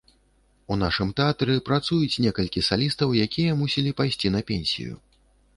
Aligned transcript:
У 0.75 0.77
нашым 0.83 1.11
тэатры 1.19 1.57
працуюць 1.67 2.21
некалькі 2.25 2.63
салістаў, 2.71 3.13
якія 3.27 3.51
мусілі 3.63 3.97
пайсці 4.01 4.35
на 4.39 4.43
пенсію. 4.53 4.99